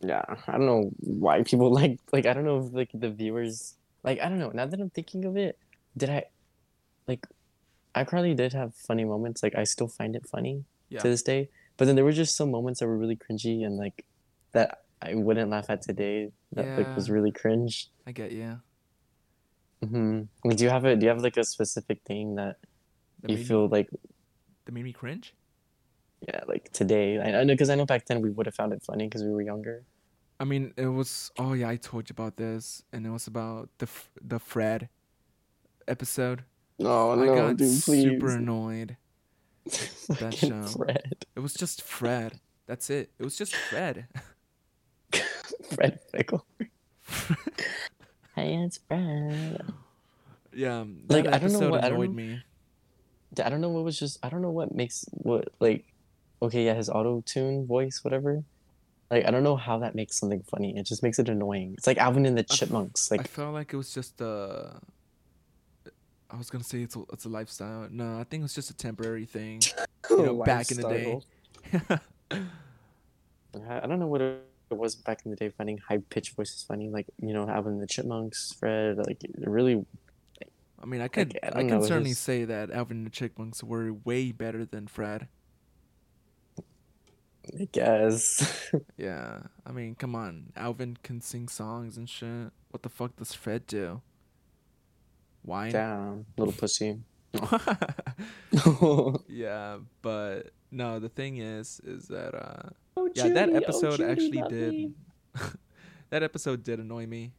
[0.00, 3.76] Yeah, I don't know why people like like I don't know if like the viewers
[4.02, 4.50] like I don't know.
[4.50, 5.58] Now that I'm thinking of it,
[5.96, 6.24] did I
[7.08, 7.26] like
[7.94, 9.42] i probably did have funny moments.
[9.42, 11.00] Like I still find it funny Yeah.
[11.00, 11.50] to this day.
[11.78, 14.04] But then there were just some moments that were really cringy and like
[14.54, 16.30] that I wouldn't laugh at today.
[16.52, 17.88] That like was really cringe.
[18.06, 18.56] I get yeah.
[19.82, 22.56] hmm Like, do you have a do you have like a specific thing that
[23.22, 23.88] That you feel me, like
[24.66, 25.34] that made me cringe.
[26.28, 27.18] yeah like today?
[27.18, 29.22] I, I know because I know back then we would have found it funny because
[29.24, 29.84] we were younger.
[30.40, 33.68] I mean, it was oh yeah, I told you about this and it was about
[33.78, 34.88] the F- the Fred
[35.86, 36.44] episode.
[36.80, 38.96] Oh I got super annoyed.
[40.08, 40.62] that show.
[40.62, 41.26] Fred.
[41.36, 42.40] It was just Fred.
[42.66, 43.10] That's it.
[43.18, 44.06] It was just Fred.
[45.74, 46.44] Fred Fickle.
[48.36, 49.60] Hey, it's Fred.
[50.54, 52.42] yeah, um, Like, that I don't know episode what- I don't annoyed me.
[53.44, 55.84] I don't know what was just I don't know what makes what like
[56.40, 58.42] okay yeah his auto tune voice whatever
[59.10, 61.86] like I don't know how that makes something funny it just makes it annoying it's
[61.86, 64.70] like Alvin and the Chipmunks I like felt like it was just uh
[66.32, 67.88] I was gonna say it's a, it's a lifestyle.
[67.90, 69.62] No, I think it was just a temporary thing.
[70.10, 71.20] you know, back in the day.
[72.30, 76.62] I I don't know what it was back in the day finding high pitched voices
[76.62, 79.84] funny like you know Alvin and the Chipmunks Fred like really
[80.82, 83.62] I mean, I could I I, can know, certainly say that Alvin and the Chipmunks
[83.62, 85.28] were way better than Fred.
[87.58, 92.50] I guess Yeah, I mean, come on, Alvin can sing songs and shit.
[92.70, 94.02] What the fuck does Fred do?
[95.42, 95.72] Whine?
[95.72, 97.00] damn little pussy
[99.28, 103.96] yeah, but no, the thing is, is that uh, Oh, yeah, that Judy, oh, episode
[103.96, 104.94] Judy, actually did.
[106.10, 107.32] that episode did annoy me,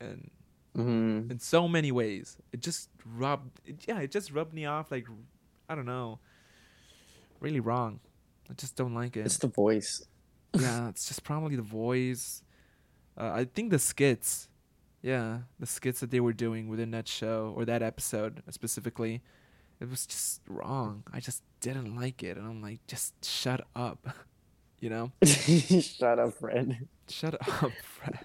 [0.00, 0.30] and
[0.76, 1.30] Mhm.
[1.32, 3.60] in so many ways, it just rubbed.
[3.66, 4.92] It, yeah, it just rubbed me off.
[4.92, 5.06] Like,
[5.68, 6.20] I don't know,
[7.40, 7.98] really wrong.
[8.50, 9.26] I just don't like it.
[9.26, 10.02] it's the voice
[10.58, 12.42] yeah, it's just probably the voice.
[13.16, 14.48] Uh, I think the skits,
[15.00, 19.22] yeah, the skits that they were doing within that show or that episode specifically,
[19.78, 21.04] it was just wrong.
[21.12, 24.08] I just didn't like it, and I'm like, just shut up,
[24.80, 28.18] you know, shut up Fred shut up, Fred.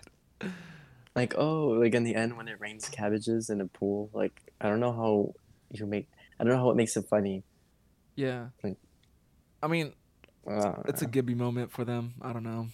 [1.16, 4.68] like oh like in the end when it rains cabbages in a pool like i
[4.70, 5.34] don't know how
[5.72, 6.08] you make
[6.40, 7.44] i don't know how it makes it funny
[8.16, 8.78] Yeah, Like-
[9.64, 9.94] I mean,
[10.50, 12.14] uh, it's a Gibby moment for them.
[12.22, 12.68] I don't know.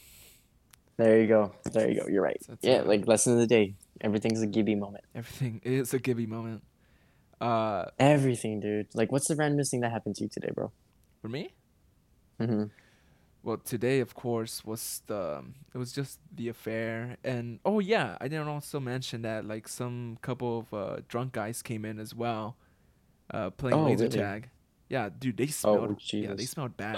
[0.98, 2.88] there you go there you go you're right That's yeah it.
[2.88, 6.64] like lesson of the day everything's a gibby moment Everything is a Gibby moment.
[7.40, 10.72] Uh, everything dude like what's the randomest thing that happened to you today bro
[11.22, 11.50] for me,
[12.40, 12.66] mm-hmm.
[13.44, 18.28] well today of course was the it was just the affair and oh yeah i
[18.28, 22.56] didn't also mention that like some couple of uh, drunk guys came in as well
[23.34, 24.18] uh playing Oh, laser really?
[24.20, 24.50] tag
[24.92, 26.98] yeah dude they smelled yeah they smelled bad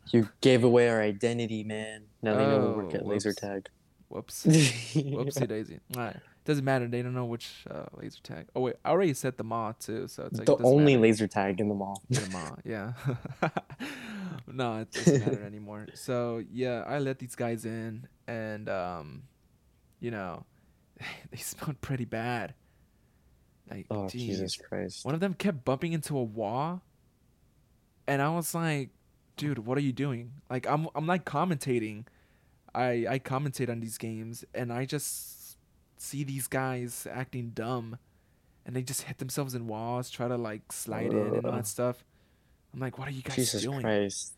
[0.12, 3.68] you gave away our identity man now they know we work Oh, at laser tag
[4.08, 6.16] whoops whoopsie daisy Alright.
[6.46, 6.86] Doesn't matter.
[6.86, 8.48] They don't know which uh, laser tag.
[8.54, 11.02] Oh wait, I already set the mall too, so it's like the it only matter.
[11.08, 12.02] laser tag in the mall.
[12.10, 12.58] the mall.
[12.66, 12.92] Yeah.
[14.46, 15.86] no, it doesn't matter anymore.
[15.94, 19.22] So yeah, I let these guys in, and um,
[20.00, 20.44] you know,
[21.30, 22.52] they smelled pretty bad.
[23.70, 24.26] Like, Oh geez.
[24.36, 25.06] Jesus Christ!
[25.06, 26.82] One of them kept bumping into a wall,
[28.06, 28.90] and I was like,
[29.36, 32.06] "Dude, what are you doing?" Like, I'm I'm like commentating.
[32.74, 35.56] I I commentate on these games, and I just
[35.96, 37.98] see these guys acting dumb,
[38.66, 41.66] and they just hit themselves in walls, try to like slide in and all that
[41.66, 42.04] stuff.
[42.72, 43.44] I'm like, "What are you guys doing?
[43.46, 44.34] Jesus doing?" Christ!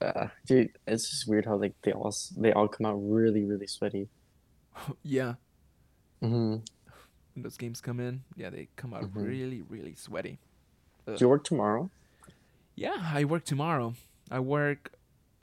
[0.00, 3.66] Uh, dude, it's just weird how like they all they all come out really really
[3.66, 4.08] sweaty.
[5.02, 5.34] yeah,
[6.20, 6.56] hmm
[7.34, 9.24] when those games come in, yeah, they come out Mhm.
[9.26, 10.38] really really sweaty.
[11.06, 11.90] Do you work tomorrow?
[12.82, 13.94] Yeah, I work tomorrow.
[14.28, 14.92] I work,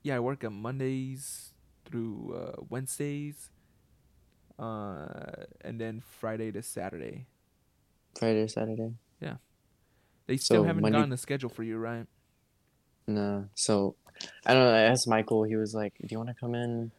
[0.03, 1.53] yeah, I work on Mondays
[1.85, 3.49] through uh, Wednesdays,
[4.57, 7.27] uh, and then Friday to Saturday.
[8.19, 8.91] Friday to Saturday?
[9.21, 9.35] Yeah,
[10.27, 12.07] they still So haven't Monday- gotten a schedule for you, right?
[13.07, 13.47] No.
[13.55, 13.95] So
[14.45, 14.73] I don't know.
[14.73, 15.43] I asked Michael.
[15.43, 16.91] He was like, "Do you want to come in?"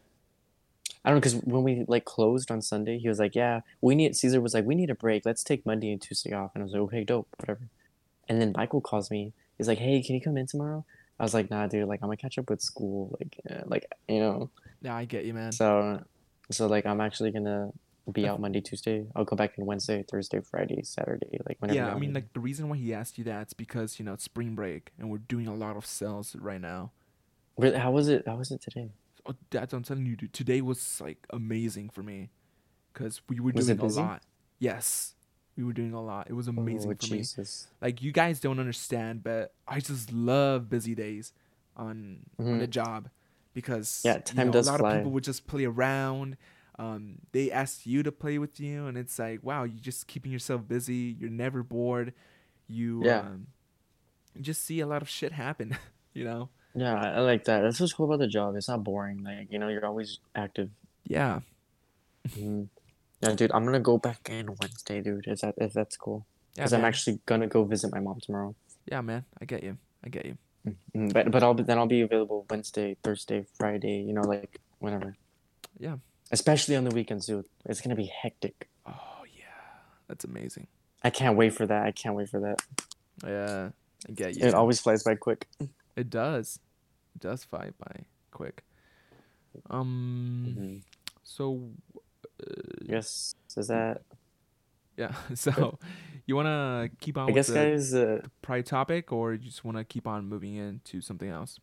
[1.05, 3.95] I don't know because when we like closed on Sunday, he was like, "Yeah, we
[3.95, 5.27] need." Caesar was like, "We need a break.
[5.27, 7.69] Let's take Monday and Tuesday off." And I was like, "Okay, dope, whatever."
[8.29, 9.33] And then Michael calls me.
[9.61, 10.87] He's like, "Hey, can you come in tomorrow?"
[11.19, 11.87] I was like, "Nah, dude.
[11.87, 13.15] Like, I'm gonna catch up with school.
[13.21, 15.53] Like, uh, like you know." Yeah, I get you, man.
[15.53, 16.03] So,
[16.51, 17.71] so like, I'm actually gonna
[18.11, 19.05] be out Monday, Tuesday.
[19.15, 21.39] I'll come back in Wednesday, Thursday, Friday, Saturday.
[21.47, 21.79] Like whenever.
[21.79, 24.15] yeah, I mean, like the reason why he asked you that is because you know
[24.15, 26.93] it's spring break and we're doing a lot of sales right now.
[27.59, 28.27] Really, how was it?
[28.27, 28.89] How was it today?
[29.27, 30.33] Oh, that's what I'm telling you, dude.
[30.33, 32.31] Today was like amazing for me,
[32.95, 34.23] cause we were Was it doing a lot.
[34.59, 35.15] Yes,
[35.61, 36.27] we were doing a lot.
[36.31, 37.19] It was amazing oh, for me.
[37.83, 41.33] Like you guys don't understand but i just love busy days
[41.77, 42.71] on on the Mhm.
[42.71, 43.09] job
[43.55, 44.91] because Yeah, you time know, does a lot fly.
[44.91, 46.37] of people would just play around
[46.79, 50.33] um, they ask you to play with you and it's like wow you're just keeping
[50.33, 52.13] yourself busy you're never bored
[52.69, 53.21] you Yeah.
[53.21, 53.47] um,
[54.35, 55.77] you just see a lot of shit happen
[56.15, 57.61] you know Yeah, I like that.
[57.63, 58.55] That's what's cool about the job.
[58.57, 59.25] It's not boring.
[59.25, 60.71] Like, you know, you're always active.
[61.05, 61.41] yeah
[62.39, 62.69] Mhm.
[63.21, 65.27] Yeah, dude, I'm gonna go back in Wednesday, dude.
[65.29, 66.27] Is that if that's cool?
[66.57, 68.55] yeah Because I'm actually gonna go visit my mom tomorrow.
[68.91, 70.37] yeah man i get you i get you
[70.95, 71.13] Mhm.
[71.15, 74.03] But but I'll be then I'll be available Wednesday, Thursday, Friday.
[74.07, 75.17] You know, like whenever.
[75.79, 75.97] Yeah.
[76.31, 77.47] Especially on the weekends, dude.
[77.65, 78.69] It's gonna be hectic.
[78.87, 79.65] oh yeah
[80.07, 80.67] that's amazing
[81.03, 81.83] I can't wait for that.
[81.87, 82.59] I can't wait for that.
[83.25, 83.71] yeah
[84.09, 85.47] i get you It always flies by quick.
[85.97, 86.59] It does.
[87.15, 87.95] It does fly by
[88.31, 88.63] quick.
[89.71, 90.45] Um.
[90.49, 90.83] Mhm.
[91.25, 91.71] So
[92.83, 93.35] Yes.
[93.57, 94.03] Is that?
[94.97, 95.15] yeah.
[95.35, 95.79] So
[96.27, 97.95] you wanna keep on I with guess, the guys.
[97.95, 101.59] Uh, prior topic, or you just wanna keep on moving into something else?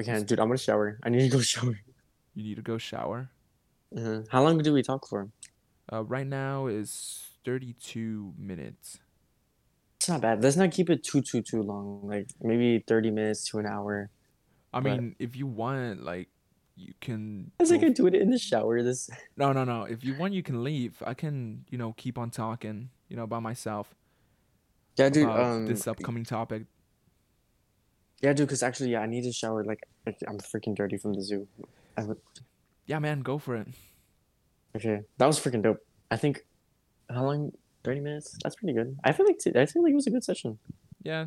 [0.00, 0.38] okay, dude.
[0.38, 0.98] I'm gonna shower.
[1.02, 1.78] I need to go shower.
[2.34, 3.30] You need to go shower.
[3.96, 5.28] uh How long do we talk for?
[5.92, 8.98] Uh, right now is thirty-two minutes.
[9.96, 10.42] It's not bad.
[10.42, 12.00] Let's not keep it too too too long.
[12.06, 14.10] Like maybe thirty minutes to an hour.
[14.72, 16.28] I But- mean, if you want, like,
[16.78, 17.50] you can.
[17.58, 18.82] I was like, go I do it in the shower.
[18.82, 19.10] This.
[19.36, 19.82] No, no, no.
[19.84, 21.02] If you want, you can leave.
[21.04, 23.94] I can, you know, keep on talking, you know, by myself
[24.96, 25.24] Yeah, dude.
[25.24, 25.66] about Um.
[25.66, 26.62] this upcoming topic.
[28.22, 28.48] Yeah, dude.
[28.48, 29.64] Cause actually, yeah, I need to shower.
[29.64, 31.46] Like, like, I'm freaking dirty from the zoo.
[31.96, 32.18] I would,
[32.86, 33.68] Yeah, man, go for it.
[34.76, 35.78] okay, that was freaking dope.
[36.10, 36.44] I think.
[37.10, 37.52] How long?
[37.84, 38.36] Thirty minutes.
[38.42, 38.98] That's pretty good.
[39.04, 40.58] I feel like t- I feel like it was a good session.
[41.02, 41.26] Yeah.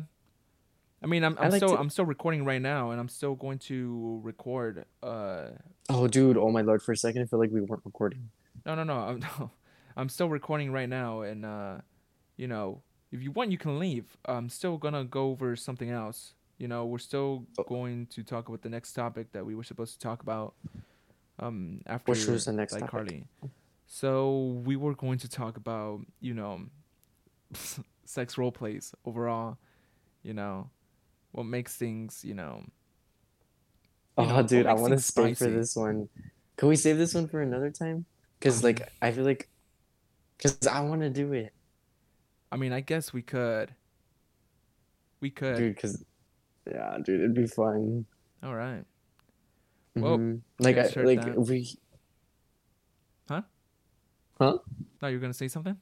[1.02, 3.08] I mean, I'm I I'm like still to- I'm still recording right now, and I'm
[3.08, 4.84] still going to record.
[5.02, 5.48] Uh,
[5.90, 6.36] Oh, dude.
[6.36, 6.80] Oh my lord.
[6.82, 8.30] For a second, I feel like we weren't recording.
[8.64, 9.50] no, no, no, I'm no,
[9.96, 11.78] I'm still recording right now, and uh,
[12.36, 14.16] you know, if you want, you can leave.
[14.26, 16.34] I'm still gonna go over something else.
[16.58, 17.64] You know, we're still Oh.
[17.64, 20.54] going to talk about the next topic that we were supposed to talk about.
[21.40, 22.90] Um, after Which was the next like topic?
[22.92, 23.24] Carly.
[23.86, 26.60] So we were going to talk about you know,
[28.04, 29.58] sex role plays overall.
[30.22, 30.70] You know,
[31.32, 32.64] what makes things you know
[34.18, 36.08] Oh, know, dude, I want to stay for this one.
[36.56, 38.04] Can we save this one for another time?
[38.40, 39.48] Cause Um, like I feel like,
[40.38, 41.54] cause I want to do it,
[42.50, 43.74] I mean, I guess we could.
[45.20, 45.56] We could.
[45.56, 45.80] dude.
[45.80, 46.04] Cause
[46.70, 48.04] yeah, dude, it'd be fun.
[48.42, 48.84] All right.
[49.96, 50.40] Well, Mhm.
[50.58, 51.38] like I like that.
[51.38, 51.78] we.
[53.28, 53.42] Huh?
[54.38, 54.58] Huh?
[55.00, 55.76] No, you're gonna say something.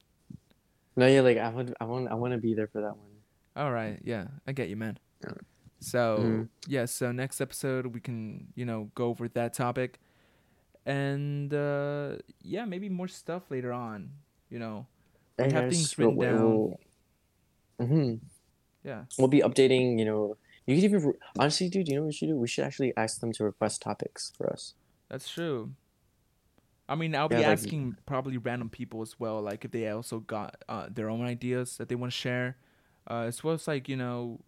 [0.96, 3.10] No, yeah, like I want, I want, I want to be there for that one.
[3.56, 3.98] All right.
[4.04, 4.98] Yeah, I get you, man.
[5.22, 5.32] Yeah.
[5.80, 6.48] So Mhm.
[6.66, 9.98] yeah, so next episode we can you know go over that topic,
[10.86, 14.10] and uh yeah, maybe more stuff later on.
[14.50, 14.86] You know.
[15.38, 16.44] We have guys, things we'll- written down.
[16.44, 16.80] We'll,
[17.80, 18.20] Mhm.
[18.84, 19.04] Yeah.
[19.18, 19.98] We'll be updating.
[19.98, 21.88] You know, you could even honestly, dude.
[21.88, 22.36] You know what we should do?
[22.36, 24.74] We should actually ask them to request topics for us.
[25.08, 25.72] That's true.
[26.88, 30.18] I mean, I'll be like- asking probably random people as well, like if they also
[30.20, 32.56] got uh, their own ideas that they want to share,
[33.08, 34.40] uh, as well as like you know,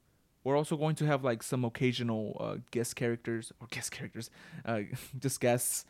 [0.45, 4.31] we're also going to have like some occasional uh, guest characters or guest characters,
[4.65, 4.81] uh,
[5.19, 5.85] just guests,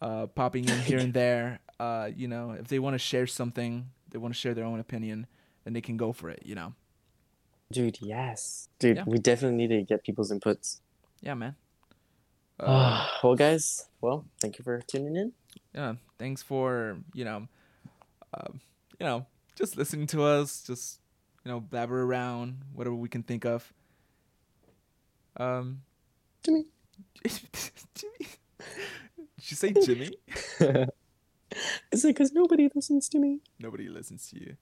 [0.00, 1.60] uh, popping in here and there.
[1.78, 4.80] Uh, you know, if they want to share something, they want to share their own
[4.80, 5.26] opinion,
[5.64, 6.42] then they can go for it.
[6.44, 6.74] You know,
[7.70, 8.68] Dude, yes.
[8.78, 9.04] Dude, Yeah.
[9.06, 10.80] we definitely need to get people's inputs.
[11.20, 11.54] yeah, man.
[12.60, 15.32] Uh, well, guys, well, thank you for tuning in.
[15.74, 17.48] yeah thanks for you know
[18.34, 18.48] uh,
[19.00, 19.26] you know
[19.56, 21.00] just listening to us just
[21.44, 23.72] you know blabber around whatever we can think of
[25.36, 25.82] um
[26.44, 26.66] Jimmy.
[27.94, 28.28] jimmy?
[29.38, 30.10] Did you say jimmy?
[31.92, 33.40] Is it because nobody listens to me?
[33.58, 34.56] nobody listens to you.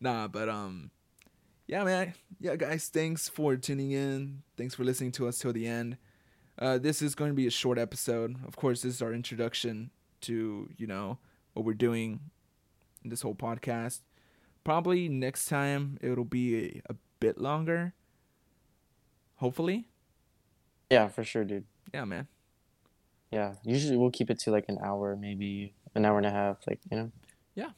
[0.00, 0.90] Nah but um
[1.66, 2.14] yeah man.
[2.40, 4.42] Yeah guys thanks for tuning in.
[4.56, 5.96] Thanks for listening to us till the end.
[6.58, 8.36] Uh this is going to be a short episode.
[8.46, 9.90] Of course this is our introduction
[10.22, 11.18] to you know
[11.54, 12.20] what we're doing
[13.04, 14.00] in this whole podcast.
[14.64, 17.94] Probably next time it'll be a, a bit longer.
[19.36, 19.88] Hopefully
[20.90, 21.64] Yeah, for sure, dude.
[21.92, 22.26] yeah man
[23.32, 26.58] Yeah, usually we'll keep it to like an hour, maybe an hour and a half,
[26.68, 27.10] like, you know?
[27.54, 27.70] Yeah.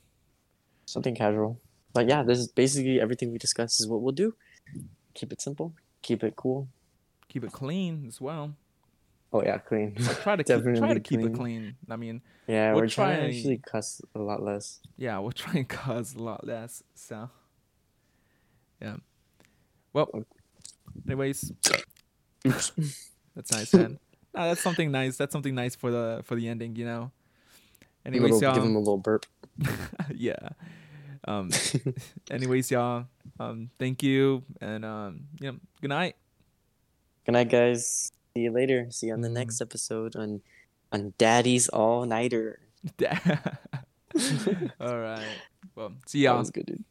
[0.87, 1.61] Something casual.
[1.93, 4.35] But yeah, this is basically everything we discuss is what we'll do.
[5.15, 6.69] Keep it simple, keep it cool.
[7.29, 8.55] keep it clean as well
[9.33, 9.95] Oh, yeah, clean.
[10.23, 11.77] try to keep, try to keep it clean.
[11.91, 14.81] i mean yeah, We'll we're trying to actually cuss a lot less.
[14.97, 17.29] yeah we'll try and cause a lot less so
[18.81, 18.97] yeah
[19.93, 20.09] well
[21.07, 21.53] anyways
[23.35, 23.99] that's nice man
[24.35, 27.11] nah, that's something nice that's something nice for the for the ending you know
[28.07, 29.27] anyways little, y'all give him a little burp.
[30.15, 30.35] yeah
[31.27, 31.51] um
[32.31, 33.07] anyways y'all
[33.41, 36.17] um thank you and um yeah good night
[37.29, 38.11] Good night, guys.
[38.33, 38.87] See you later.
[38.91, 40.41] See you on the next episode on
[40.93, 42.59] on Daddy's All Nighter.
[44.81, 45.27] all right
[45.77, 46.85] well see y'all was good, dude.